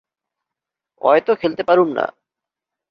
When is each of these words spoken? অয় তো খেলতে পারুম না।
অয় 1.01 1.21
তো 1.21 1.31
খেলতে 1.35 1.63
পারুম 1.63 1.89
না। 1.93 2.05